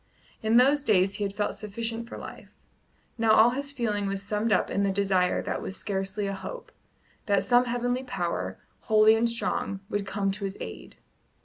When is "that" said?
5.43-5.61, 7.27-7.43